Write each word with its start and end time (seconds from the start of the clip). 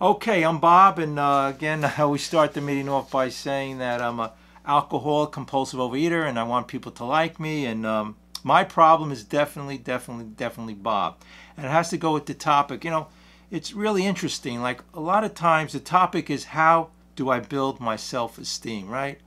Okay, 0.00 0.44
I'm 0.44 0.60
Bob, 0.60 1.00
and 1.00 1.18
uh, 1.18 1.52
again, 1.52 1.84
always 1.98 2.22
start 2.22 2.52
the 2.52 2.60
meeting 2.60 2.88
off 2.88 3.10
by 3.10 3.30
saying 3.30 3.78
that 3.78 4.00
I'm 4.00 4.20
a 4.20 4.32
alcohol 4.64 5.26
compulsive 5.26 5.80
overeater, 5.80 6.24
and 6.24 6.38
I 6.38 6.44
want 6.44 6.68
people 6.68 6.92
to 6.92 7.04
like 7.04 7.40
me. 7.40 7.66
And 7.66 7.84
um, 7.84 8.14
my 8.44 8.62
problem 8.62 9.10
is 9.10 9.24
definitely, 9.24 9.76
definitely, 9.76 10.26
definitely 10.26 10.74
Bob, 10.74 11.16
and 11.56 11.66
it 11.66 11.70
has 11.70 11.90
to 11.90 11.96
go 11.96 12.12
with 12.12 12.26
the 12.26 12.34
topic. 12.34 12.84
You 12.84 12.92
know, 12.92 13.08
it's 13.50 13.72
really 13.72 14.06
interesting. 14.06 14.62
Like 14.62 14.84
a 14.94 15.00
lot 15.00 15.24
of 15.24 15.34
times, 15.34 15.72
the 15.72 15.80
topic 15.80 16.30
is 16.30 16.44
how 16.44 16.90
do 17.16 17.28
I 17.28 17.40
build 17.40 17.80
my 17.80 17.96
self-esteem, 17.96 18.88
right? 18.88 19.18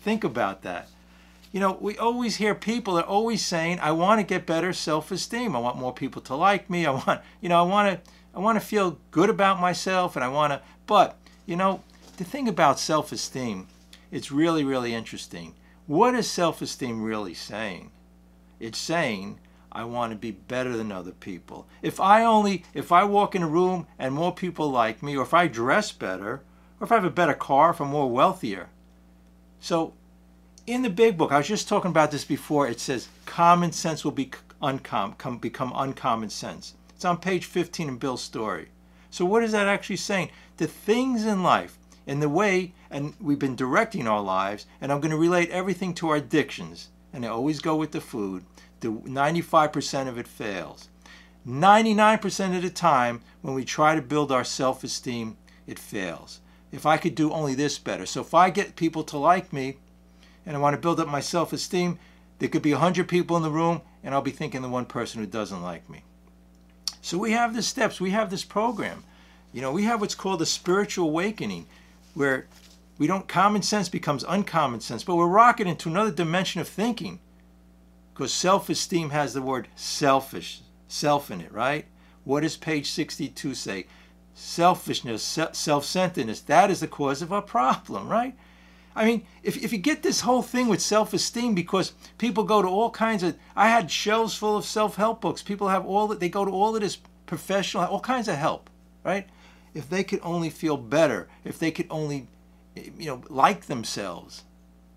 Think 0.00 0.24
about 0.24 0.62
that. 0.62 0.88
You 1.52 1.60
know, 1.60 1.78
we 1.80 1.96
always 1.98 2.34
hear 2.36 2.56
people 2.56 2.98
are 2.98 3.04
always 3.04 3.44
saying, 3.44 3.78
"I 3.78 3.92
want 3.92 4.18
to 4.18 4.26
get 4.26 4.44
better 4.44 4.72
self-esteem. 4.72 5.54
I 5.54 5.60
want 5.60 5.78
more 5.78 5.94
people 5.94 6.20
to 6.22 6.34
like 6.34 6.68
me. 6.68 6.84
I 6.84 6.90
want, 6.90 7.20
you 7.40 7.48
know, 7.48 7.60
I 7.60 7.62
want 7.62 8.04
to, 8.04 8.10
I 8.36 8.40
want 8.40 8.60
to 8.60 8.64
feel 8.64 8.98
good 9.10 9.30
about 9.30 9.58
myself, 9.58 10.14
and 10.14 10.24
I 10.24 10.28
want 10.28 10.52
to." 10.52 10.60
But 10.86 11.16
you 11.46 11.56
know, 11.56 11.82
the 12.18 12.24
thing 12.24 12.48
about 12.48 12.78
self-esteem, 12.78 13.66
it's 14.10 14.30
really, 14.30 14.62
really 14.62 14.94
interesting. 14.94 15.54
What 15.86 16.14
is 16.14 16.30
self-esteem 16.30 17.02
really 17.02 17.34
saying? 17.34 17.90
It's 18.60 18.78
saying 18.78 19.38
I 19.72 19.84
want 19.84 20.12
to 20.12 20.16
be 20.16 20.30
better 20.30 20.76
than 20.76 20.90
other 20.90 21.12
people. 21.12 21.66
If 21.82 22.00
I 22.00 22.24
only, 22.24 22.64
if 22.72 22.90
I 22.90 23.04
walk 23.04 23.34
in 23.34 23.42
a 23.42 23.48
room 23.48 23.86
and 23.98 24.14
more 24.14 24.34
people 24.34 24.70
like 24.70 25.02
me, 25.02 25.16
or 25.16 25.22
if 25.22 25.34
I 25.34 25.48
dress 25.48 25.92
better, 25.92 26.42
or 26.80 26.84
if 26.84 26.90
I 26.90 26.94
have 26.94 27.04
a 27.04 27.10
better 27.10 27.34
car, 27.34 27.70
if 27.70 27.80
I'm 27.80 27.88
more 27.88 28.10
wealthier. 28.10 28.68
So 29.60 29.92
in 30.66 30.82
the 30.82 30.90
big 30.90 31.18
book, 31.18 31.30
I 31.30 31.38
was 31.38 31.48
just 31.48 31.68
talking 31.68 31.90
about 31.90 32.10
this 32.10 32.24
before, 32.24 32.66
it 32.66 32.80
says 32.80 33.08
common 33.26 33.72
sense 33.72 34.04
will 34.04 34.12
be 34.12 34.30
uncom- 34.62 35.18
come, 35.18 35.38
become 35.38 35.72
uncommon 35.76 36.30
sense. 36.30 36.74
It's 36.96 37.04
on 37.04 37.18
page 37.18 37.44
15 37.44 37.88
in 37.90 37.98
Bill's 37.98 38.22
story. 38.22 38.68
So, 39.10 39.26
what 39.26 39.42
is 39.42 39.52
that 39.52 39.68
actually 39.68 39.96
saying? 39.96 40.30
The 40.56 40.66
things 40.66 41.26
in 41.26 41.42
life 41.42 41.76
and 42.06 42.22
the 42.22 42.28
way, 42.30 42.72
and 42.90 43.12
we've 43.20 43.38
been 43.38 43.54
directing 43.54 44.08
our 44.08 44.22
lives, 44.22 44.64
and 44.80 44.90
I'm 44.90 45.02
going 45.02 45.10
to 45.10 45.18
relate 45.18 45.50
everything 45.50 45.92
to 45.96 46.08
our 46.08 46.16
addictions, 46.16 46.88
and 47.12 47.26
I 47.26 47.28
always 47.28 47.60
go 47.60 47.76
with 47.76 47.92
the 47.92 48.00
food. 48.00 48.46
The 48.80 48.88
95% 48.88 50.08
of 50.08 50.16
it 50.16 50.26
fails. 50.26 50.88
99% 51.46 52.56
of 52.56 52.62
the 52.62 52.70
time, 52.70 53.20
when 53.42 53.52
we 53.52 53.66
try 53.66 53.94
to 53.94 54.00
build 54.00 54.32
our 54.32 54.42
self 54.42 54.82
esteem, 54.82 55.36
it 55.66 55.78
fails. 55.78 56.40
If 56.72 56.86
I 56.86 56.96
could 56.96 57.14
do 57.14 57.30
only 57.30 57.54
this 57.54 57.78
better. 57.78 58.06
So, 58.06 58.22
if 58.22 58.32
I 58.32 58.48
get 58.48 58.74
people 58.74 59.04
to 59.04 59.18
like 59.18 59.52
me, 59.52 59.76
and 60.46 60.56
I 60.56 60.60
want 60.60 60.72
to 60.72 60.80
build 60.80 60.98
up 60.98 61.08
my 61.08 61.20
self 61.20 61.52
esteem, 61.52 61.98
there 62.38 62.48
could 62.48 62.62
be 62.62 62.72
100 62.72 63.06
people 63.06 63.36
in 63.36 63.42
the 63.42 63.50
room, 63.50 63.82
and 64.02 64.14
I'll 64.14 64.22
be 64.22 64.30
thinking 64.30 64.62
the 64.62 64.70
one 64.70 64.86
person 64.86 65.20
who 65.20 65.26
doesn't 65.26 65.62
like 65.62 65.90
me. 65.90 66.02
So 67.06 67.18
we 67.18 67.30
have 67.30 67.54
the 67.54 67.62
steps, 67.62 68.00
we 68.00 68.10
have 68.10 68.30
this 68.30 68.42
program. 68.42 69.04
You 69.52 69.60
know, 69.62 69.70
we 69.70 69.84
have 69.84 70.00
what's 70.00 70.16
called 70.16 70.42
a 70.42 70.46
spiritual 70.46 71.08
awakening, 71.08 71.68
where 72.14 72.48
we 72.98 73.06
don't, 73.06 73.28
common 73.28 73.62
sense 73.62 73.88
becomes 73.88 74.24
uncommon 74.28 74.80
sense, 74.80 75.04
but 75.04 75.14
we're 75.14 75.28
rocketing 75.28 75.70
into 75.70 75.88
another 75.88 76.10
dimension 76.10 76.60
of 76.60 76.66
thinking. 76.66 77.20
Because 78.12 78.32
self 78.32 78.68
esteem 78.68 79.10
has 79.10 79.34
the 79.34 79.40
word 79.40 79.68
selfish, 79.76 80.62
self 80.88 81.30
in 81.30 81.40
it, 81.40 81.52
right? 81.52 81.86
What 82.24 82.40
does 82.40 82.56
page 82.56 82.90
62 82.90 83.54
say? 83.54 83.86
Selfishness, 84.34 85.22
self 85.52 85.84
centeredness, 85.84 86.40
that 86.40 86.72
is 86.72 86.80
the 86.80 86.88
cause 86.88 87.22
of 87.22 87.32
our 87.32 87.40
problem, 87.40 88.08
right? 88.08 88.34
I 88.96 89.04
mean, 89.04 89.26
if, 89.42 89.62
if 89.62 89.72
you 89.72 89.78
get 89.78 90.02
this 90.02 90.22
whole 90.22 90.40
thing 90.40 90.68
with 90.68 90.80
self 90.80 91.12
esteem, 91.12 91.54
because 91.54 91.92
people 92.16 92.44
go 92.44 92.62
to 92.62 92.68
all 92.68 92.90
kinds 92.90 93.22
of, 93.22 93.36
I 93.54 93.68
had 93.68 93.90
shelves 93.90 94.34
full 94.34 94.56
of 94.56 94.64
self 94.64 94.96
help 94.96 95.20
books. 95.20 95.42
People 95.42 95.68
have 95.68 95.84
all 95.84 96.08
that, 96.08 96.18
they 96.18 96.30
go 96.30 96.46
to 96.46 96.50
all 96.50 96.74
of 96.74 96.80
this 96.80 96.98
professional, 97.26 97.84
all 97.84 98.00
kinds 98.00 98.26
of 98.26 98.36
help, 98.36 98.70
right? 99.04 99.28
If 99.74 99.90
they 99.90 100.02
could 100.02 100.20
only 100.22 100.48
feel 100.48 100.78
better, 100.78 101.28
if 101.44 101.58
they 101.58 101.70
could 101.70 101.86
only, 101.90 102.26
you 102.74 103.06
know, 103.06 103.22
like 103.28 103.66
themselves. 103.66 104.44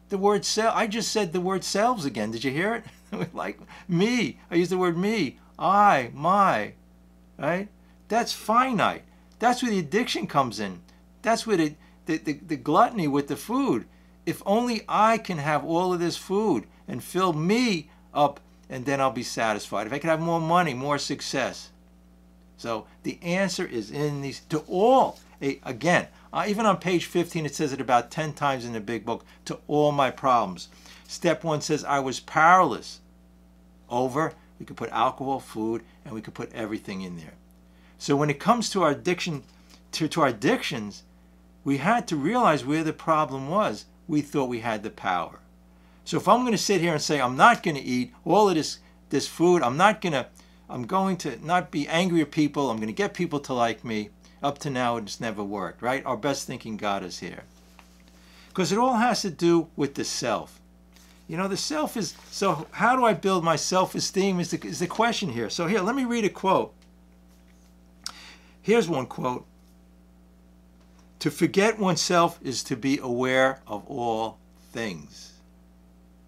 The 0.07 0.17
word 0.17 0.45
self, 0.45 0.73
I 0.75 0.87
just 0.87 1.11
said 1.11 1.33
the 1.33 1.41
word 1.41 1.65
selves 1.65 2.05
again. 2.05 2.31
Did 2.31 2.45
you 2.45 2.51
hear 2.51 2.75
it? 3.11 3.33
like 3.33 3.59
me. 3.89 4.39
I 4.49 4.55
use 4.55 4.69
the 4.69 4.77
word 4.77 4.97
me, 4.97 5.39
I, 5.59 6.09
my, 6.13 6.71
right? 7.37 7.67
That's 8.07 8.31
finite. 8.31 9.03
That's 9.39 9.61
where 9.61 9.71
the 9.71 9.79
addiction 9.79 10.25
comes 10.25 10.61
in. 10.61 10.81
That's 11.21 11.45
where 11.45 11.57
the, 11.57 11.75
the, 12.09 12.17
the, 12.17 12.33
the 12.33 12.55
gluttony 12.55 13.07
with 13.07 13.27
the 13.27 13.35
food. 13.35 13.85
If 14.25 14.41
only 14.45 14.81
I 14.89 15.19
can 15.19 15.37
have 15.37 15.63
all 15.63 15.93
of 15.93 15.99
this 15.99 16.17
food 16.17 16.65
and 16.87 17.03
fill 17.03 17.33
me 17.33 17.89
up, 18.13 18.39
and 18.67 18.85
then 18.85 18.99
I'll 18.99 19.11
be 19.11 19.23
satisfied. 19.23 19.85
If 19.85 19.93
I 19.93 19.99
can 19.99 20.09
have 20.09 20.19
more 20.19 20.41
money, 20.41 20.73
more 20.73 20.97
success. 20.97 21.69
So 22.57 22.87
the 23.03 23.19
answer 23.21 23.65
is 23.65 23.91
in 23.91 24.21
these 24.21 24.41
to 24.49 24.59
all. 24.67 25.19
Again, 25.41 26.07
uh, 26.33 26.45
even 26.47 26.65
on 26.65 26.77
page 26.77 27.05
15, 27.05 27.45
it 27.45 27.55
says 27.55 27.73
it 27.73 27.79
about 27.79 28.11
10 28.11 28.33
times 28.33 28.65
in 28.65 28.73
the 28.73 28.81
big 28.81 29.05
book 29.05 29.23
to 29.45 29.59
all 29.67 29.91
my 29.91 30.11
problems. 30.11 30.67
Step 31.07 31.43
one 31.43 31.61
says 31.61 31.83
I 31.83 31.99
was 31.99 32.19
powerless 32.19 32.99
over. 33.89 34.33
We 34.59 34.65
could 34.65 34.77
put 34.77 34.89
alcohol, 34.89 35.39
food, 35.39 35.83
and 36.03 36.13
we 36.13 36.21
could 36.21 36.33
put 36.33 36.53
everything 36.53 37.01
in 37.01 37.17
there. 37.17 37.33
So 37.97 38.15
when 38.15 38.29
it 38.29 38.39
comes 38.39 38.69
to 38.71 38.83
our 38.83 38.91
addiction, 38.91 39.43
to, 39.93 40.07
to 40.09 40.21
our 40.21 40.27
addictions, 40.27 41.03
we 41.63 41.77
had 41.77 42.07
to 42.07 42.15
realize 42.15 42.65
where 42.65 42.83
the 42.83 42.93
problem 42.93 43.49
was. 43.49 43.85
We 44.07 44.21
thought 44.21 44.49
we 44.49 44.59
had 44.59 44.83
the 44.83 44.89
power. 44.89 45.39
So 46.05 46.17
if 46.17 46.27
I'm 46.27 46.41
going 46.41 46.53
to 46.53 46.57
sit 46.57 46.81
here 46.81 46.93
and 46.93 47.01
say 47.01 47.21
I'm 47.21 47.37
not 47.37 47.61
going 47.61 47.75
to 47.75 47.83
eat 47.83 48.13
all 48.25 48.49
of 48.49 48.55
this 48.55 48.79
this 49.09 49.27
food, 49.27 49.61
I'm 49.61 49.77
not 49.77 50.01
going 50.01 50.13
to 50.13 50.27
I'm 50.69 50.85
going 50.85 51.17
to 51.17 51.43
not 51.45 51.71
be 51.71 51.87
angry 51.87 52.21
at 52.21 52.31
people. 52.31 52.69
I'm 52.69 52.77
going 52.77 52.87
to 52.87 52.93
get 52.93 53.13
people 53.13 53.39
to 53.41 53.53
like 53.53 53.83
me. 53.83 54.09
Up 54.41 54.57
to 54.59 54.69
now, 54.69 54.97
it's 54.97 55.19
never 55.19 55.43
worked, 55.43 55.81
right? 55.81 56.05
Our 56.05 56.15
best 56.15 56.47
thinking 56.47 56.77
God 56.77 57.03
is 57.03 57.19
here. 57.19 57.43
Because 58.47 58.71
it 58.71 58.77
all 58.77 58.95
has 58.95 59.21
to 59.23 59.29
do 59.29 59.67
with 59.75 59.95
the 59.95 60.05
self. 60.05 60.61
You 61.27 61.37
know, 61.37 61.47
the 61.47 61.57
self 61.57 61.97
is 61.97 62.15
so. 62.31 62.67
How 62.71 62.95
do 62.95 63.05
I 63.05 63.13
build 63.13 63.43
my 63.43 63.55
self 63.55 63.93
esteem? 63.95 64.39
Is 64.39 64.51
the, 64.51 64.65
is 64.65 64.79
the 64.79 64.87
question 64.87 65.29
here. 65.29 65.49
So, 65.49 65.67
here, 65.67 65.81
let 65.81 65.95
me 65.95 66.05
read 66.05 66.25
a 66.25 66.29
quote. 66.29 66.73
Here's 68.61 68.87
one 68.87 69.05
quote 69.05 69.45
To 71.19 71.29
forget 71.29 71.77
oneself 71.77 72.39
is 72.41 72.63
to 72.63 72.77
be 72.77 72.97
aware 72.97 73.61
of 73.67 73.85
all 73.87 74.39
things. 74.71 75.33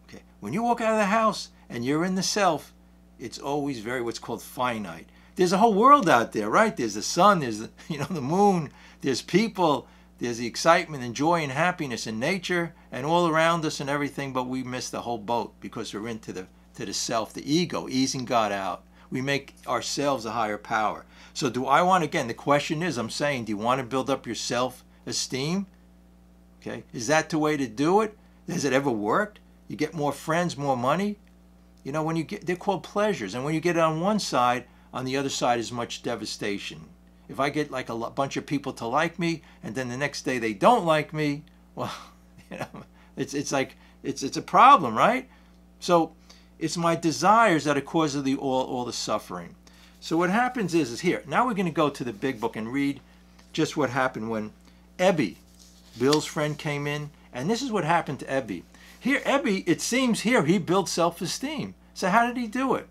Okay, 0.07 0.23
when 0.41 0.51
you 0.51 0.63
walk 0.63 0.81
out 0.81 0.93
of 0.93 0.99
the 0.99 1.05
house 1.05 1.49
and 1.69 1.85
you're 1.85 2.03
in 2.03 2.15
the 2.15 2.23
self, 2.23 2.73
it's 3.17 3.39
always 3.39 3.79
very 3.79 4.01
what's 4.01 4.19
called 4.19 4.41
finite. 4.41 5.07
There's 5.37 5.53
a 5.53 5.59
whole 5.59 5.73
world 5.73 6.09
out 6.09 6.33
there, 6.33 6.49
right? 6.49 6.75
There's 6.75 6.95
the 6.95 7.01
sun, 7.01 7.39
there's 7.39 7.59
the, 7.59 7.69
you 7.87 7.99
know 7.99 8.05
the 8.09 8.21
moon, 8.21 8.71
there's 8.99 9.21
people, 9.21 9.87
there's 10.19 10.39
the 10.39 10.47
excitement 10.47 11.03
and 11.03 11.15
joy 11.15 11.41
and 11.41 11.51
happiness 11.51 12.05
in 12.05 12.19
nature 12.19 12.73
and 12.91 13.05
all 13.05 13.27
around 13.27 13.63
us 13.65 13.79
and 13.79 13.89
everything, 13.89 14.33
but 14.33 14.47
we 14.47 14.61
miss 14.61 14.89
the 14.89 15.01
whole 15.01 15.17
boat 15.17 15.53
because 15.61 15.93
we're 15.93 16.07
into 16.07 16.33
the 16.33 16.47
to 16.75 16.85
the 16.85 16.93
self, 16.93 17.33
the 17.33 17.53
ego, 17.53 17.87
easing 17.89 18.25
God 18.25 18.51
out. 18.51 18.83
We 19.11 19.21
make 19.21 19.55
ourselves 19.67 20.25
a 20.25 20.31
higher 20.31 20.57
power. 20.57 21.05
So 21.33 21.49
do 21.49 21.65
I 21.65 21.81
want 21.81 22.03
again 22.03 22.27
the 22.27 22.33
question 22.33 22.81
is 22.81 22.97
I'm 22.97 23.09
saying, 23.09 23.45
do 23.45 23.51
you 23.51 23.57
want 23.57 23.79
to 23.79 23.85
build 23.85 24.09
up 24.09 24.25
your 24.25 24.35
self 24.35 24.83
esteem? 25.05 25.67
Okay. 26.61 26.83
Is 26.93 27.07
that 27.07 27.29
the 27.29 27.39
way 27.39 27.57
to 27.57 27.67
do 27.67 28.01
it? 28.01 28.17
Has 28.47 28.65
it 28.65 28.73
ever 28.73 28.91
worked? 28.91 29.39
You 29.67 29.75
get 29.75 29.93
more 29.93 30.11
friends, 30.11 30.57
more 30.57 30.77
money? 30.77 31.17
You 31.83 31.91
know, 31.91 32.03
when 32.03 32.15
you 32.15 32.23
get, 32.23 32.45
they're 32.45 32.55
called 32.55 32.83
pleasures. 32.83 33.33
And 33.33 33.43
when 33.43 33.53
you 33.53 33.59
get 33.59 33.77
it 33.77 33.81
on 33.81 34.01
one 34.01 34.19
side, 34.19 34.65
on 34.93 35.05
the 35.05 35.17
other 35.17 35.29
side 35.29 35.59
is 35.59 35.71
much 35.71 36.03
devastation. 36.03 36.81
If 37.29 37.39
I 37.39 37.49
get 37.49 37.71
like 37.71 37.89
a 37.89 37.95
bunch 37.95 38.35
of 38.37 38.45
people 38.45 38.73
to 38.73 38.85
like 38.85 39.17
me, 39.17 39.41
and 39.63 39.73
then 39.73 39.87
the 39.89 39.97
next 39.97 40.23
day 40.23 40.37
they 40.37 40.53
don't 40.53 40.85
like 40.85 41.13
me, 41.13 41.43
well, 41.75 41.93
you 42.51 42.57
know, 42.57 42.83
it's 43.15 43.33
it's 43.33 43.51
like 43.51 43.77
it's 44.03 44.21
it's 44.21 44.37
a 44.37 44.41
problem, 44.41 44.97
right? 44.97 45.29
So 45.79 46.13
it's 46.61 46.77
my 46.77 46.95
desires 46.95 47.65
that 47.65 47.77
are 47.77 47.81
cause 47.81 48.15
of 48.15 48.23
the 48.23 48.37
all 48.37 48.63
all 48.63 48.85
the 48.85 48.93
suffering. 48.93 49.55
So 49.99 50.15
what 50.15 50.29
happens 50.29 50.73
is 50.73 50.91
is 50.91 51.01
here. 51.01 51.23
Now 51.27 51.45
we're 51.45 51.55
going 51.55 51.65
to 51.65 51.71
go 51.71 51.89
to 51.89 52.03
the 52.03 52.13
big 52.13 52.39
book 52.39 52.55
and 52.55 52.71
read 52.71 53.01
just 53.51 53.75
what 53.75 53.89
happened 53.89 54.29
when 54.29 54.53
Ebby, 54.97 55.35
Bill's 55.99 56.25
friend, 56.25 56.57
came 56.57 56.87
in, 56.87 57.09
and 57.33 57.49
this 57.49 57.61
is 57.61 57.71
what 57.71 57.83
happened 57.83 58.19
to 58.19 58.25
Ebby. 58.25 58.63
Here, 58.99 59.19
Ebby, 59.21 59.63
it 59.67 59.81
seems 59.81 60.21
here 60.21 60.45
he 60.45 60.59
built 60.59 60.87
self-esteem. 60.87 61.73
So 61.93 62.09
how 62.09 62.27
did 62.27 62.37
he 62.37 62.47
do 62.47 62.75
it? 62.75 62.87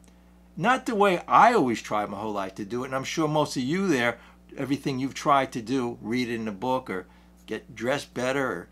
Not 0.57 0.87
the 0.87 0.95
way 0.95 1.23
I 1.27 1.55
always 1.55 1.81
tried 1.81 2.11
my 2.11 2.19
whole 2.19 2.33
life 2.33 2.57
to 2.57 2.65
do 2.65 2.83
it, 2.83 2.87
and 2.87 2.95
I'm 2.95 3.05
sure 3.05 3.29
most 3.29 3.57
of 3.57 3.63
you 3.63 3.89
there, 3.89 4.19
everything 4.57 4.99
you've 4.99 5.15
tried 5.15 5.53
to 5.53 5.63
do, 5.63 5.99
read 6.03 6.29
it 6.29 6.35
in 6.35 6.49
a 6.49 6.53
book 6.53 6.91
or 6.91 7.07
get 7.47 7.75
dressed 7.75 8.13
better 8.13 8.47
or 8.47 8.69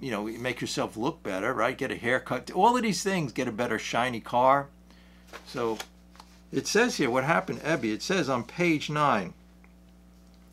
you 0.00 0.10
know, 0.10 0.24
make 0.24 0.60
yourself 0.60 0.96
look 0.96 1.22
better, 1.22 1.52
right? 1.52 1.76
Get 1.76 1.90
a 1.90 1.96
haircut, 1.96 2.50
all 2.50 2.76
of 2.76 2.82
these 2.82 3.02
things, 3.02 3.32
get 3.32 3.48
a 3.48 3.52
better 3.52 3.78
shiny 3.78 4.20
car. 4.20 4.68
So 5.46 5.78
it 6.52 6.66
says 6.66 6.96
here 6.96 7.10
what 7.10 7.24
happened 7.24 7.60
Ebby. 7.60 7.92
It 7.92 8.02
says 8.02 8.28
on 8.28 8.44
page 8.44 8.90
nine. 8.90 9.34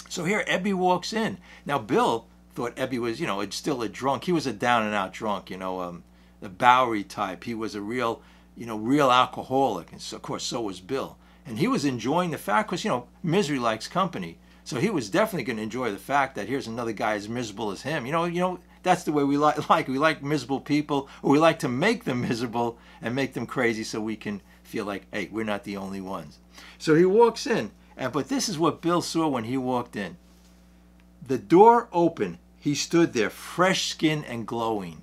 So 0.10 0.26
here 0.26 0.44
Ebby 0.48 0.74
walks 0.74 1.14
in. 1.14 1.38
Now 1.66 1.78
Bill 1.78 2.26
thought 2.56 2.76
Ebby 2.76 3.00
was, 3.00 3.20
you 3.20 3.28
know, 3.28 3.48
still 3.50 3.84
a 3.84 3.90
drunk. 3.90 4.24
He 4.26 4.32
was 4.32 4.48
a 4.48 4.54
down 4.54 4.84
and 4.84 4.96
out 4.96 5.14
drunk, 5.14 5.50
you 5.50 5.58
know, 5.58 5.82
um, 5.82 6.04
the 6.42 6.50
Bowery 6.50 7.04
type. 7.04 7.44
He 7.44 7.54
was 7.54 7.76
a 7.76 7.82
real, 7.82 8.22
you 8.58 8.66
know, 8.66 8.78
real 8.78 9.12
alcoholic. 9.12 9.92
And 9.92 10.02
so, 10.02 10.16
of 10.16 10.24
course, 10.24 10.44
so 10.44 10.62
was 10.62 10.80
Bill. 10.80 11.18
And 11.46 11.60
he 11.60 11.68
was 11.68 11.86
enjoying 11.86 12.32
the 12.32 12.38
fact 12.38 12.70
because, 12.70 12.84
you 12.84 12.90
know, 12.90 13.08
misery 13.24 13.60
likes 13.60 13.88
company. 13.88 14.38
So 14.64 14.80
he 14.80 14.90
was 14.90 15.10
definitely 15.10 15.46
going 15.46 15.58
to 15.58 15.64
enjoy 15.64 15.92
the 15.92 15.98
fact 15.98 16.36
that 16.36 16.48
here's 16.48 16.68
another 16.68 16.92
guy 16.92 17.14
as 17.14 17.28
miserable 17.28 17.72
as 17.72 17.82
him. 17.82 18.06
You 18.06 18.12
know, 18.12 18.26
you 18.26 18.40
know 18.40 18.60
that's 18.84 19.04
the 19.04 19.12
way 19.12 19.24
we 19.24 19.38
like. 19.38 19.58
Like 19.70 19.88
we 19.88 19.98
like 19.98 20.24
miserable 20.24 20.62
people, 20.62 21.10
or 21.22 21.32
we 21.32 21.40
like 21.40 21.60
to 21.60 21.70
make 21.70 22.04
them 22.04 22.22
miserable 22.22 22.78
and 23.02 23.16
make 23.16 23.34
them 23.34 23.46
crazy, 23.46 23.84
so 23.84 24.00
we 24.00 24.16
can 24.16 24.42
feel 24.64 24.86
like, 24.86 25.04
hey, 25.12 25.30
we're 25.32 25.46
not 25.46 25.64
the 25.64 25.78
only 25.78 26.02
ones. 26.02 26.40
So 26.78 26.96
he 26.96 27.06
walks 27.06 27.46
in, 27.46 27.72
and 27.98 28.12
but 28.14 28.30
this 28.30 28.50
is 28.50 28.58
what 28.58 28.82
Bill 28.82 29.02
saw 29.02 29.28
when 29.28 29.46
he 29.46 29.58
walked 29.58 29.96
in. 29.96 30.18
The 31.26 31.38
door 31.38 31.90
opened. 31.92 32.38
He 32.58 32.76
stood 32.76 33.14
there, 33.14 33.30
fresh 33.30 33.88
skin 33.88 34.24
and 34.26 34.46
glowing. 34.46 35.02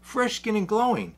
Fresh 0.00 0.36
skin 0.36 0.56
and 0.56 0.68
glowing. 0.68 1.14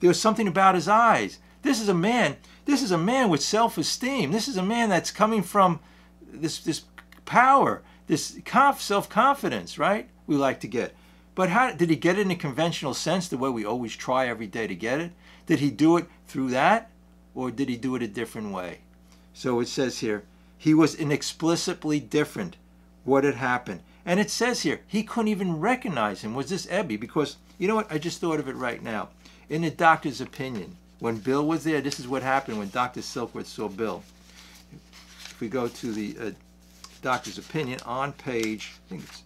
There 0.00 0.08
was 0.08 0.20
something 0.20 0.48
about 0.48 0.74
his 0.74 0.88
eyes. 0.88 1.38
This 1.62 1.80
is 1.80 1.88
a 1.88 1.94
man. 1.94 2.36
This 2.64 2.82
is 2.82 2.90
a 2.90 2.98
man 2.98 3.28
with 3.28 3.42
self-esteem. 3.42 4.32
This 4.32 4.48
is 4.48 4.56
a 4.56 4.62
man 4.62 4.88
that's 4.88 5.10
coming 5.10 5.42
from 5.42 5.80
this 6.20 6.58
this 6.60 6.82
power, 7.24 7.82
this 8.06 8.38
self 8.78 9.08
confidence, 9.08 9.78
right? 9.78 10.08
We 10.26 10.36
like 10.36 10.60
to 10.60 10.68
get. 10.68 10.94
But 11.38 11.50
how 11.50 11.70
did 11.70 11.88
he 11.88 11.94
get 11.94 12.18
it 12.18 12.22
in 12.22 12.32
a 12.32 12.34
conventional 12.34 12.94
sense, 12.94 13.28
the 13.28 13.36
way 13.36 13.48
we 13.48 13.64
always 13.64 13.94
try 13.94 14.26
every 14.26 14.48
day 14.48 14.66
to 14.66 14.74
get 14.74 15.00
it? 15.00 15.12
Did 15.46 15.60
he 15.60 15.70
do 15.70 15.96
it 15.96 16.06
through 16.26 16.50
that, 16.50 16.90
or 17.32 17.52
did 17.52 17.68
he 17.68 17.76
do 17.76 17.94
it 17.94 18.02
a 18.02 18.08
different 18.08 18.50
way? 18.50 18.78
So 19.34 19.60
it 19.60 19.68
says 19.68 20.00
here, 20.00 20.24
he 20.58 20.74
was 20.74 20.96
inexplicably 20.96 22.00
different. 22.00 22.56
What 23.04 23.22
had 23.22 23.36
happened? 23.36 23.82
And 24.04 24.18
it 24.18 24.30
says 24.30 24.62
here, 24.62 24.80
he 24.88 25.04
couldn't 25.04 25.28
even 25.28 25.60
recognize 25.60 26.22
him. 26.22 26.34
Was 26.34 26.50
this 26.50 26.66
Ebby? 26.66 26.98
Because, 26.98 27.36
you 27.56 27.68
know 27.68 27.76
what? 27.76 27.92
I 27.92 27.98
just 27.98 28.20
thought 28.20 28.40
of 28.40 28.48
it 28.48 28.56
right 28.56 28.82
now. 28.82 29.10
In 29.48 29.62
the 29.62 29.70
doctor's 29.70 30.20
opinion, 30.20 30.76
when 30.98 31.18
Bill 31.18 31.46
was 31.46 31.62
there, 31.62 31.80
this 31.80 32.00
is 32.00 32.08
what 32.08 32.24
happened 32.24 32.58
when 32.58 32.70
Dr. 32.70 32.98
Silkworth 33.00 33.46
saw 33.46 33.68
Bill. 33.68 34.02
If 35.30 35.38
we 35.38 35.48
go 35.48 35.68
to 35.68 35.92
the 35.92 36.16
uh, 36.20 36.30
doctor's 37.00 37.38
opinion 37.38 37.78
on 37.86 38.12
page, 38.12 38.72
I 38.74 38.88
think 38.88 39.04
it's, 39.04 39.22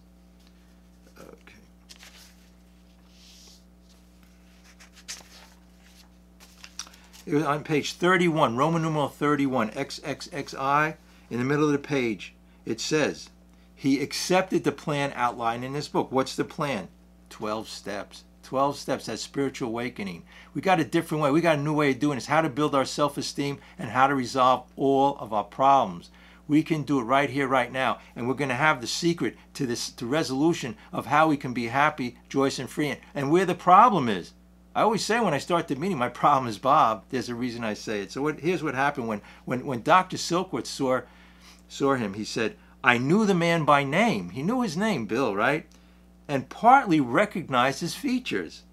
It 7.25 7.33
was 7.33 7.43
on 7.43 7.63
page 7.63 7.93
31, 7.93 8.57
Roman 8.57 8.81
numeral 8.81 9.07
31, 9.07 9.69
XXXI, 9.71 10.95
in 11.29 11.39
the 11.39 11.45
middle 11.45 11.65
of 11.65 11.71
the 11.71 11.79
page. 11.79 12.33
It 12.65 12.81
says, 12.81 13.29
he 13.75 14.01
accepted 14.01 14.63
the 14.63 14.71
plan 14.71 15.13
outlined 15.15 15.63
in 15.63 15.73
this 15.73 15.87
book. 15.87 16.11
What's 16.11 16.35
the 16.35 16.43
plan? 16.43 16.89
12 17.29 17.69
steps. 17.69 18.23
12 18.43 18.77
steps, 18.77 19.05
that 19.05 19.19
spiritual 19.19 19.69
awakening. 19.69 20.23
We 20.53 20.61
got 20.61 20.79
a 20.79 20.85
different 20.85 21.23
way. 21.23 21.31
We 21.31 21.41
got 21.41 21.57
a 21.57 21.61
new 21.61 21.73
way 21.73 21.91
of 21.91 21.99
doing 21.99 22.17
this. 22.17 22.27
How 22.27 22.41
to 22.41 22.49
build 22.49 22.75
our 22.75 22.85
self 22.85 23.17
esteem 23.17 23.59
and 23.79 23.89
how 23.89 24.07
to 24.07 24.15
resolve 24.15 24.69
all 24.75 25.17
of 25.17 25.33
our 25.33 25.45
problems. 25.45 26.11
We 26.47 26.61
can 26.61 26.83
do 26.83 26.99
it 26.99 27.03
right 27.03 27.29
here, 27.29 27.47
right 27.47 27.71
now. 27.71 27.99
And 28.15 28.27
we're 28.27 28.33
going 28.33 28.49
to 28.49 28.55
have 28.55 28.81
the 28.81 28.87
secret 28.87 29.37
to 29.53 29.65
this 29.65 29.89
to 29.91 30.05
resolution 30.05 30.75
of 30.91 31.05
how 31.05 31.29
we 31.29 31.37
can 31.37 31.53
be 31.53 31.67
happy, 31.67 32.17
joyous, 32.27 32.59
and 32.59 32.69
free. 32.69 32.97
And 33.15 33.31
where 33.31 33.45
the 33.45 33.55
problem 33.55 34.09
is. 34.09 34.33
I 34.75 34.81
always 34.81 35.05
say 35.05 35.19
when 35.19 35.33
I 35.33 35.39
start 35.39 35.67
the 35.67 35.75
meeting, 35.75 35.97
my 35.97 36.09
problem 36.23 36.47
is 36.47 36.57
Bob. 36.57 37.05
There's 37.09 37.29
a 37.29 37.35
reason 37.35 37.63
I 37.63 37.73
say 37.73 38.01
it. 38.01 38.11
So 38.11 38.21
what, 38.21 38.39
here's 38.39 38.63
what 38.63 38.75
happened 38.75 39.07
when, 39.07 39.21
when, 39.45 39.65
when 39.65 39.81
Dr. 39.81 40.17
Silkworth 40.17 40.65
saw, 40.65 41.01
saw 41.67 41.95
him. 41.95 42.13
He 42.13 42.25
said, 42.25 42.55
I 42.83 42.97
knew 42.97 43.25
the 43.25 43.33
man 43.33 43.65
by 43.65 43.83
name. 43.83 44.31
He 44.31 44.43
knew 44.43 44.61
his 44.61 44.75
name, 44.75 45.05
Bill, 45.05 45.35
right? 45.35 45.65
And 46.27 46.49
partly 46.49 46.99
recognized 46.99 47.81
his 47.81 47.95
features. 47.95 48.63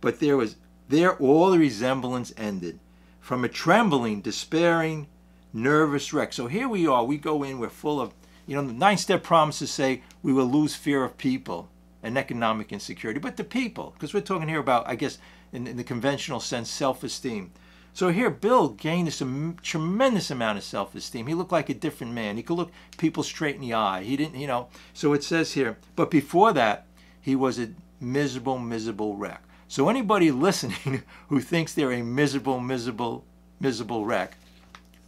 But 0.00 0.20
there 0.20 0.36
was 0.36 0.56
there 0.88 1.16
all 1.16 1.50
the 1.50 1.58
resemblance 1.58 2.32
ended. 2.36 2.78
From 3.20 3.44
a 3.44 3.48
trembling, 3.48 4.22
despairing, 4.22 5.06
nervous 5.52 6.12
wreck. 6.12 6.32
So 6.32 6.46
here 6.46 6.68
we 6.68 6.86
are. 6.86 7.04
We 7.04 7.18
go 7.18 7.42
in. 7.42 7.58
We're 7.58 7.68
full 7.68 8.00
of, 8.00 8.14
you 8.46 8.56
know, 8.56 8.66
the 8.66 8.72
nine-step 8.72 9.22
promises 9.22 9.70
say 9.70 10.02
we 10.22 10.32
will 10.32 10.46
lose 10.46 10.74
fear 10.74 11.04
of 11.04 11.18
people 11.18 11.68
and 12.02 12.16
economic 12.16 12.72
insecurity, 12.72 13.20
but 13.20 13.36
the 13.36 13.44
people, 13.44 13.92
because 13.94 14.14
we're 14.14 14.20
talking 14.20 14.48
here 14.48 14.60
about, 14.60 14.88
I 14.88 14.94
guess, 14.94 15.18
in, 15.52 15.66
in 15.66 15.76
the 15.76 15.84
conventional 15.84 16.40
sense, 16.40 16.70
self-esteem. 16.70 17.52
So 17.92 18.10
here, 18.10 18.30
Bill 18.30 18.68
gained 18.68 19.08
this 19.08 19.22
tremendous 19.62 20.30
amount 20.30 20.58
of 20.58 20.64
self-esteem. 20.64 21.26
He 21.26 21.34
looked 21.34 21.52
like 21.52 21.68
a 21.68 21.74
different 21.74 22.12
man. 22.12 22.36
He 22.36 22.42
could 22.42 22.56
look 22.56 22.70
people 22.96 23.22
straight 23.22 23.56
in 23.56 23.60
the 23.60 23.74
eye. 23.74 24.04
He 24.04 24.16
didn't, 24.16 24.38
you 24.38 24.46
know. 24.46 24.68
So 24.94 25.12
it 25.14 25.24
says 25.24 25.52
here, 25.52 25.78
but 25.96 26.10
before 26.10 26.52
that, 26.52 26.86
he 27.20 27.34
was 27.34 27.58
a 27.58 27.70
miserable, 28.00 28.58
miserable 28.58 29.16
wreck. 29.16 29.42
So 29.66 29.88
anybody 29.88 30.30
listening 30.32 31.02
who 31.28 31.40
thinks 31.40 31.74
they're 31.74 31.92
a 31.92 32.02
miserable, 32.02 32.60
miserable, 32.60 33.24
miserable 33.60 34.04
wreck, 34.04 34.36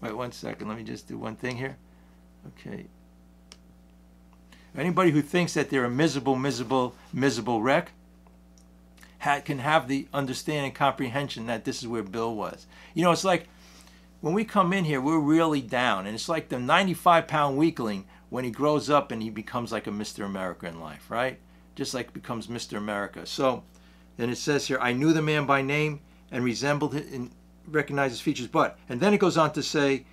Wait 0.00 0.16
one 0.16 0.32
second. 0.32 0.68
Let 0.68 0.78
me 0.78 0.84
just 0.84 1.08
do 1.08 1.18
one 1.18 1.36
thing 1.36 1.56
here. 1.56 1.76
Okay. 2.48 2.86
Anybody 4.76 5.10
who 5.10 5.20
thinks 5.20 5.54
that 5.54 5.68
they're 5.68 5.84
a 5.84 5.90
miserable, 5.90 6.36
miserable, 6.36 6.94
miserable 7.12 7.60
wreck 7.60 7.92
ha- 9.20 9.40
can 9.40 9.58
have 9.58 9.88
the 9.88 10.08
understanding, 10.12 10.72
comprehension 10.72 11.46
that 11.46 11.64
this 11.64 11.80
is 11.80 11.88
where 11.88 12.02
Bill 12.02 12.34
was. 12.34 12.66
You 12.94 13.04
know, 13.04 13.12
it's 13.12 13.24
like 13.24 13.48
when 14.20 14.34
we 14.34 14.44
come 14.44 14.72
in 14.72 14.84
here, 14.84 15.00
we're 15.00 15.18
really 15.18 15.62
down, 15.62 16.06
and 16.06 16.14
it's 16.14 16.28
like 16.28 16.48
the 16.48 16.58
95 16.58 17.26
pound 17.26 17.56
weakling 17.56 18.06
when 18.28 18.44
he 18.44 18.50
grows 18.50 18.90
up 18.90 19.10
and 19.10 19.22
he 19.22 19.30
becomes 19.30 19.72
like 19.72 19.86
a 19.86 19.90
Mr. 19.90 20.24
America 20.24 20.66
in 20.66 20.80
life, 20.80 21.10
right? 21.10 21.38
Just 21.74 21.94
like 21.94 22.12
becomes 22.12 22.46
Mr. 22.46 22.76
America. 22.76 23.26
So 23.26 23.64
then 24.16 24.30
it 24.30 24.36
says 24.36 24.66
here, 24.66 24.78
I 24.80 24.92
knew 24.92 25.12
the 25.12 25.22
man 25.22 25.46
by 25.46 25.62
name 25.62 26.00
and 26.30 26.44
resembled 26.44 26.94
him 26.94 27.30
recognize 27.66 28.10
his 28.10 28.20
features, 28.20 28.48
but, 28.48 28.78
and 28.88 29.00
then 29.00 29.14
it 29.14 29.18
goes 29.18 29.36
on 29.36 29.52
to 29.52 29.62
say, 29.62 30.04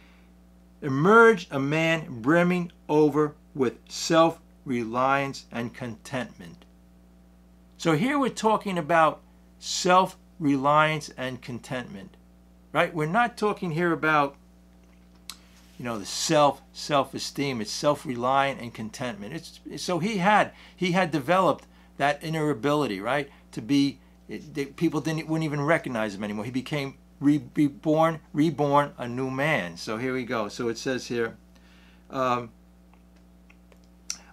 emerged 0.82 1.52
a 1.52 1.60
man 1.60 2.22
brimming 2.22 2.72
over 2.88 3.36
with 3.56 3.80
self 3.90 4.40
reliance 4.64 5.46
and 5.52 5.74
contentment. 5.74 6.66
So 7.78 7.96
here 7.96 8.18
we're 8.18 8.30
talking 8.30 8.78
about 8.78 9.22
self 9.60 10.18
reliance 10.40 11.10
and 11.16 11.42
contentment, 11.42 12.18
right? 12.74 12.94
We're 12.94 13.06
not 13.06 13.38
talking 13.38 13.72
here 13.72 13.92
about, 13.92 14.36
you 15.78 15.86
know, 15.86 16.00
the 16.00 16.06
self 16.06 16.62
self 16.74 17.14
esteem. 17.14 17.62
It's 17.62 17.72
self 17.72 18.06
reliant 18.06 18.60
and 18.60 18.74
contentment. 18.74 19.34
It's 19.34 19.84
so 19.84 20.00
he 20.00 20.18
had 20.18 20.52
he 20.76 20.94
had 20.94 21.12
developed 21.12 21.66
that 21.98 22.24
inner 22.24 22.50
ability, 22.50 23.00
right, 23.00 23.30
to 23.52 23.62
be. 23.62 24.00
It, 24.28 24.76
people 24.76 25.00
didn't 25.00 25.28
wouldn't 25.28 25.46
even 25.46 25.62
recognize 25.62 26.16
him 26.16 26.24
anymore. 26.24 26.46
He 26.46 26.52
became 26.52 26.96
reborn, 27.20 28.20
reborn 28.34 28.94
a 28.98 29.08
new 29.08 29.30
man. 29.30 29.78
So 29.78 29.98
here 29.98 30.14
we 30.14 30.26
go. 30.26 30.50
So 30.50 30.68
it 30.68 30.78
says 30.78 31.08
here, 31.08 31.38
um, 32.10 32.52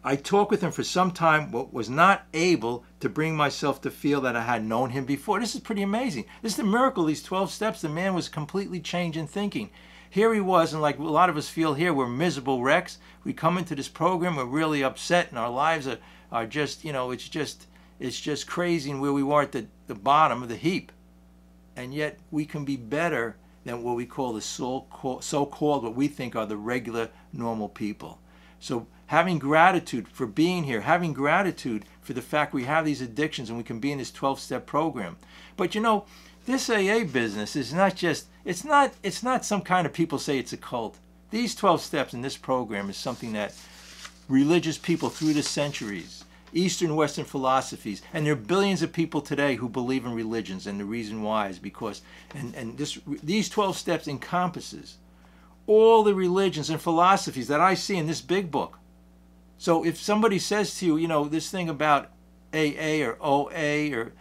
I 0.05 0.17
talked 0.17 0.51
with 0.51 0.61
him 0.61 0.71
for 0.71 0.85
some 0.85 1.11
time, 1.11 1.51
but 1.51 1.73
was 1.73 1.89
not 1.89 2.27
able 2.35 2.85
to 3.01 3.09
bring 3.09 3.35
myself 3.35 3.81
to 3.81 3.91
feel 3.91 4.21
that 4.21 4.37
I 4.37 4.43
had 4.43 4.65
known 4.65 4.91
him 4.91 5.07
before. 5.07 5.41
This 5.41 5.55
is 5.55 5.61
pretty 5.61 5.83
amazing. 5.83 6.27
This 6.43 6.53
is 6.53 6.59
the 6.59 6.65
miracle. 6.65 7.05
These 7.05 7.23
12 7.23 7.51
steps, 7.51 7.81
the 7.81 7.89
man 7.89 8.15
was 8.15 8.29
completely 8.29 8.81
changed 8.81 9.17
in 9.17 9.27
thinking. 9.27 9.71
Here 10.11 10.35
he 10.35 10.41
was, 10.41 10.73
and 10.73 10.83
like 10.83 10.99
a 10.99 11.03
lot 11.03 11.31
of 11.31 11.37
us 11.37 11.49
feel 11.49 11.75
here, 11.75 11.95
we're 11.95 12.07
miserable 12.07 12.63
wrecks. 12.63 12.99
We 13.25 13.33
come 13.33 13.57
into 13.57 13.75
this 13.75 13.89
program, 13.89 14.37
we're 14.37 14.45
really 14.45 14.85
upset, 14.85 15.31
and 15.31 15.39
our 15.39 15.51
lives 15.51 15.89
are, 15.89 15.99
are 16.31 16.47
just, 16.47 16.85
you 16.85 16.93
know, 16.93 17.11
it's 17.11 17.29
just, 17.29 17.67
it's 17.99 18.21
just 18.21 18.47
crazy 18.47 18.91
and 18.91 19.01
where 19.01 19.13
we 19.13 19.23
were 19.23 19.43
at 19.43 19.53
the, 19.53 19.67
the 19.87 19.95
bottom 19.95 20.43
of 20.43 20.49
the 20.49 20.57
heap 20.57 20.93
and 21.77 21.95
yet 21.95 22.19
we 22.31 22.45
can 22.45 22.65
be 22.65 22.77
better 22.77 23.37
than 23.65 23.83
what 23.83 23.97
we 23.97 24.07
call 24.07 24.33
the 24.33 24.41
so-called 24.41 25.83
what 25.83 25.95
we 25.95 26.09
think 26.09 26.37
are 26.37 26.47
the 26.47 26.57
regular 26.57 27.09
normal 27.33 27.69
people 27.69 28.19
so 28.61 28.87
having 29.07 29.39
gratitude 29.39 30.09
for 30.09 30.27
being 30.27 30.65
here 30.65 30.81
having 30.81 31.13
gratitude 31.13 31.85
for 32.01 32.13
the 32.13 32.23
fact 32.23 32.55
we 32.55 32.65
have 32.65 32.85
these 32.85 33.01
addictions 33.01 33.49
and 33.49 33.59
we 33.59 33.65
can 33.65 33.79
be 33.79 33.93
in 33.93 33.99
this 33.99 34.11
12-step 34.11 34.67
program 34.67 35.17
but 35.57 35.75
you 35.75 35.81
know 35.81 36.05
this 36.47 36.69
aa 36.71 37.05
business 37.05 37.57
is 37.57 37.73
not 37.73 37.95
just 37.95 38.27
it's 38.45 38.65
not 38.65 38.93
it's 39.03 39.23
not 39.23 39.45
some 39.45 39.63
kind 39.63 39.87
of 39.87 39.93
people 39.93 40.19
say 40.19 40.39
it's 40.39 40.53
a 40.53 40.57
cult 40.57 40.99
these 41.31 41.55
12 41.55 41.81
steps 41.81 42.15
in 42.15 42.23
this 42.23 42.37
program 42.37 42.89
is 42.89 42.97
something 42.97 43.33
that 43.33 43.55
religious 44.29 44.79
people 44.79 45.09
through 45.09 45.35
the 45.35 45.43
centuries 45.43 46.25
Eastern 46.55 46.95
Western 46.97 47.25
philosophies. 47.25 48.03
And 48.13 48.25
there 48.25 48.33
are 48.33 48.37
billions 48.37 48.83
of 48.83 48.93
people 48.93 49.21
today 49.21 49.57
who 49.57 49.69
believe 49.69 50.07
in 50.07 50.15
religions, 50.15 50.67
and 50.67 50.79
the 50.79 50.85
reason 50.85 51.23
why 51.23 51.49
is 51.49 51.59
because, 51.59 52.03
and, 52.35 52.55
and 52.55 52.79
this, 52.79 52.99
these 53.23 53.49
12 53.49 53.77
steps 53.77 54.09
encompasses 54.09 54.97
all 55.67 56.03
the 56.03 56.15
religions 56.15 56.71
and 56.71 56.81
philosophies 56.81 57.49
that 57.49 57.61
I 57.61 57.75
see 57.75 57.97
in 57.97 58.07
this 58.07 58.21
big 58.21 58.51
book. 58.51 58.79
So 59.57 59.85
if 59.85 59.99
somebody 59.99 60.39
says 60.39 60.79
to 60.79 60.87
you, 60.87 60.97
you 60.97 61.09
know, 61.09 61.25
this 61.25 61.51
thing 61.51 61.69
about 61.69 62.11
AA 62.53 63.03
or 63.03 63.17
OA 63.21 63.93
or 63.93 64.13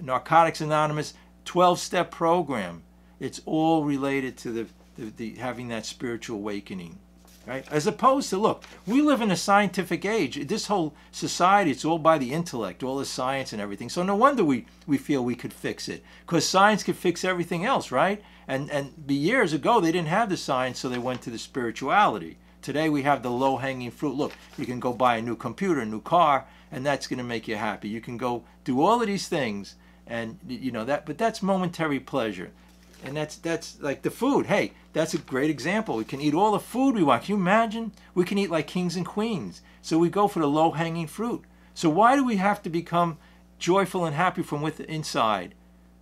Narcotics 0.00 0.60
Anonymous, 0.60 1.14
12 1.44 1.78
step 1.78 2.10
program, 2.10 2.82
it's 3.18 3.40
all 3.46 3.84
related 3.84 4.36
to 4.38 4.52
the, 4.52 4.66
the, 4.96 5.10
the 5.10 5.34
having 5.36 5.68
that 5.68 5.86
spiritual 5.86 6.36
awakening 6.36 6.98
right? 7.46 7.66
As 7.70 7.86
opposed 7.86 8.30
to, 8.30 8.38
look, 8.38 8.64
we 8.86 9.00
live 9.00 9.20
in 9.20 9.30
a 9.30 9.36
scientific 9.36 10.04
age. 10.04 10.46
This 10.46 10.66
whole 10.66 10.94
society, 11.10 11.70
it's 11.70 11.84
all 11.84 11.98
by 11.98 12.18
the 12.18 12.32
intellect, 12.32 12.82
all 12.82 12.98
the 12.98 13.04
science 13.04 13.52
and 13.52 13.60
everything. 13.62 13.88
So 13.88 14.02
no 14.02 14.16
wonder 14.16 14.44
we, 14.44 14.66
we 14.86 14.98
feel 14.98 15.24
we 15.24 15.34
could 15.34 15.52
fix 15.52 15.88
it, 15.88 16.04
because 16.26 16.46
science 16.48 16.82
could 16.82 16.96
fix 16.96 17.24
everything 17.24 17.64
else, 17.64 17.90
right? 17.90 18.22
And 18.48 18.70
and 18.70 18.92
years 19.08 19.52
ago 19.52 19.80
they 19.80 19.92
didn't 19.92 20.08
have 20.08 20.28
the 20.28 20.36
science, 20.36 20.80
so 20.80 20.88
they 20.88 20.98
went 20.98 21.22
to 21.22 21.30
the 21.30 21.38
spirituality. 21.38 22.38
Today 22.60 22.88
we 22.88 23.02
have 23.02 23.22
the 23.22 23.30
low 23.30 23.56
hanging 23.56 23.90
fruit. 23.90 24.14
Look, 24.14 24.32
you 24.58 24.66
can 24.66 24.80
go 24.80 24.92
buy 24.92 25.16
a 25.16 25.22
new 25.22 25.36
computer, 25.36 25.80
a 25.80 25.86
new 25.86 26.00
car, 26.00 26.46
and 26.70 26.84
that's 26.84 27.06
going 27.06 27.18
to 27.18 27.24
make 27.24 27.48
you 27.48 27.56
happy. 27.56 27.88
You 27.88 28.00
can 28.00 28.16
go 28.16 28.44
do 28.64 28.82
all 28.82 29.00
of 29.00 29.06
these 29.06 29.28
things, 29.28 29.76
and 30.06 30.38
you 30.48 30.72
know 30.72 30.84
that. 30.84 31.06
But 31.06 31.18
that's 31.18 31.42
momentary 31.42 32.00
pleasure, 32.00 32.50
and 33.04 33.16
that's 33.16 33.36
that's 33.36 33.80
like 33.80 34.02
the 34.02 34.10
food. 34.10 34.46
Hey, 34.46 34.72
that's 34.92 35.14
a 35.14 35.18
great 35.18 35.50
example. 35.50 35.96
We 35.96 36.04
can 36.04 36.20
eat 36.20 36.34
all 36.34 36.52
the 36.52 36.60
food 36.60 36.94
we 36.94 37.02
want. 37.02 37.24
Can 37.24 37.34
you 37.34 37.40
imagine? 37.40 37.92
We 38.14 38.24
can 38.24 38.38
eat 38.38 38.50
like 38.50 38.66
kings 38.66 38.96
and 38.96 39.06
queens. 39.06 39.62
So 39.80 39.98
we 39.98 40.08
go 40.08 40.28
for 40.28 40.40
the 40.40 40.46
low 40.46 40.70
hanging 40.72 41.06
fruit. 41.06 41.44
So 41.74 41.88
why 41.88 42.16
do 42.16 42.24
we 42.24 42.36
have 42.36 42.62
to 42.62 42.70
become 42.70 43.18
joyful 43.58 44.04
and 44.04 44.14
happy 44.14 44.42
from 44.42 44.62
within 44.62 44.86
inside? 44.86 45.54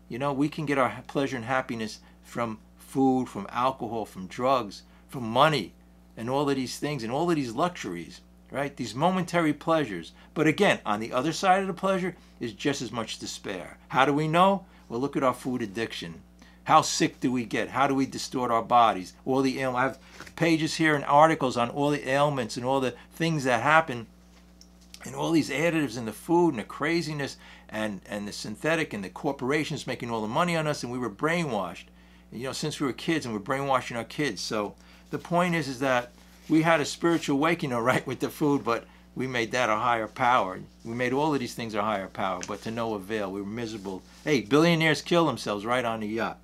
You 0.08 0.18
know, 0.18 0.32
we 0.32 0.48
can 0.48 0.66
get 0.66 0.78
our 0.78 1.02
pleasure 1.06 1.36
and 1.36 1.44
happiness 1.44 2.00
from 2.22 2.58
food, 2.76 3.28
from 3.28 3.46
alcohol, 3.50 4.04
from 4.04 4.26
drugs, 4.26 4.82
from 5.08 5.24
money, 5.24 5.72
and 6.16 6.28
all 6.28 6.50
of 6.50 6.56
these 6.56 6.78
things, 6.78 7.04
and 7.04 7.12
all 7.12 7.30
of 7.30 7.36
these 7.36 7.52
luxuries, 7.52 8.20
right? 8.50 8.76
These 8.76 8.94
momentary 8.94 9.52
pleasures. 9.52 10.12
But 10.34 10.48
again, 10.48 10.80
on 10.84 10.98
the 10.98 11.12
other 11.12 11.32
side 11.32 11.60
of 11.60 11.68
the 11.68 11.72
pleasure 11.72 12.16
is 12.40 12.52
just 12.52 12.82
as 12.82 12.90
much 12.90 13.20
despair. 13.20 13.78
How 13.88 14.04
do 14.04 14.12
we 14.12 14.26
know? 14.26 14.66
Well, 14.88 15.00
look 15.00 15.16
at 15.16 15.22
our 15.22 15.34
food 15.34 15.62
addiction. 15.62 16.22
How 16.70 16.82
sick 16.82 17.18
do 17.18 17.32
we 17.32 17.46
get? 17.46 17.70
How 17.70 17.88
do 17.88 17.96
we 17.96 18.06
distort 18.06 18.52
our 18.52 18.62
bodies? 18.62 19.12
All 19.26 19.42
the 19.42 19.64
I 19.64 19.82
have 19.82 19.98
pages 20.36 20.76
here 20.76 20.94
and 20.94 21.04
articles 21.04 21.56
on 21.56 21.68
all 21.68 21.90
the 21.90 22.08
ailments 22.08 22.56
and 22.56 22.64
all 22.64 22.78
the 22.78 22.94
things 23.12 23.42
that 23.42 23.64
happen 23.64 24.06
and 25.04 25.16
all 25.16 25.32
these 25.32 25.50
additives 25.50 25.98
in 25.98 26.04
the 26.04 26.12
food 26.12 26.50
and 26.50 26.60
the 26.60 26.62
craziness 26.62 27.38
and, 27.68 28.02
and 28.08 28.28
the 28.28 28.32
synthetic 28.32 28.92
and 28.92 29.02
the 29.02 29.08
corporations 29.08 29.88
making 29.88 30.12
all 30.12 30.22
the 30.22 30.28
money 30.28 30.56
on 30.56 30.68
us 30.68 30.84
and 30.84 30.92
we 30.92 30.98
were 30.98 31.10
brainwashed. 31.10 31.86
You 32.30 32.44
know 32.44 32.52
since 32.52 32.78
we 32.78 32.86
were 32.86 32.92
kids 32.92 33.26
and 33.26 33.34
we're 33.34 33.40
brainwashing 33.40 33.96
our 33.96 34.04
kids. 34.04 34.40
So 34.40 34.76
the 35.10 35.18
point 35.18 35.56
is 35.56 35.66
is 35.66 35.80
that 35.80 36.12
we 36.48 36.62
had 36.62 36.80
a 36.80 36.84
spiritual 36.84 37.36
awakening 37.36 37.74
all 37.74 37.82
right 37.82 38.06
with 38.06 38.20
the 38.20 38.28
food 38.28 38.62
but 38.62 38.84
we 39.16 39.26
made 39.26 39.50
that 39.50 39.70
a 39.70 39.74
higher 39.74 40.06
power. 40.06 40.60
We 40.84 40.94
made 40.94 41.14
all 41.14 41.34
of 41.34 41.40
these 41.40 41.54
things 41.54 41.74
a 41.74 41.82
higher 41.82 42.06
power 42.06 42.42
but 42.46 42.62
to 42.62 42.70
no 42.70 42.94
avail. 42.94 43.32
We 43.32 43.40
were 43.40 43.48
miserable. 43.48 44.02
Hey 44.22 44.42
billionaires 44.42 45.02
kill 45.02 45.26
themselves 45.26 45.66
right 45.66 45.84
on 45.84 45.98
the 45.98 46.06
yacht 46.06 46.38